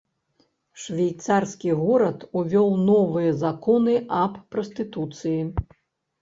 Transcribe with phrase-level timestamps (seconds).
[0.85, 5.39] Швейцарскі горад увёў новыя законы аб прастытуцыі.